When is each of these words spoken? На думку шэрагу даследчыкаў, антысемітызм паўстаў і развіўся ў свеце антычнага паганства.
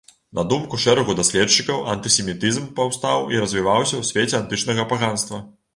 На 0.37 0.43
думку 0.53 0.79
шэрагу 0.85 1.15
даследчыкаў, 1.19 1.83
антысемітызм 1.95 2.67
паўстаў 2.81 3.31
і 3.35 3.45
развіўся 3.45 3.95
ў 4.03 4.13
свеце 4.13 4.35
антычнага 4.45 4.91
паганства. 4.95 5.45